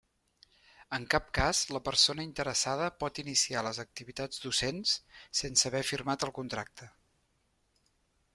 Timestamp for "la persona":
1.75-2.25